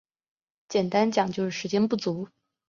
[0.67, 2.27] 简单讲就是时间不足